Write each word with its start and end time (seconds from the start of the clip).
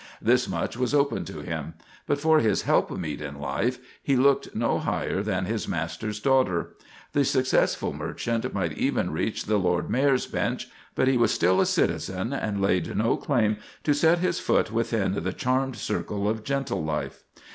This 0.19 0.47
much 0.49 0.75
was 0.75 0.95
open 0.95 1.25
to 1.25 1.41
him; 1.41 1.75
but 2.07 2.19
for 2.19 2.39
his 2.39 2.63
helpmeet 2.63 3.21
in 3.21 3.39
life 3.39 3.77
he 4.01 4.15
looked 4.15 4.55
no 4.55 4.79
higher 4.79 5.21
than 5.21 5.45
his 5.45 5.67
master's 5.67 6.19
daughter. 6.19 6.73
The 7.13 7.23
successful 7.23 7.93
merchant 7.93 8.51
might 8.51 8.75
even 8.79 9.11
reach 9.11 9.45
the 9.45 9.57
Lord 9.59 9.91
Mayor's 9.91 10.25
bench, 10.25 10.69
but 10.95 11.07
he 11.07 11.17
was 11.17 11.31
still 11.31 11.61
a 11.61 11.67
citizen, 11.67 12.33
and 12.33 12.59
laid 12.59 12.97
no 12.97 13.15
claim 13.15 13.57
to 13.83 13.93
set 13.93 14.17
his 14.17 14.39
foot 14.39 14.71
within 14.71 15.23
the 15.23 15.33
charmed 15.33 15.75
circle 15.75 16.27
of 16.27 16.43
gentle 16.43 16.83
life. 16.83 17.21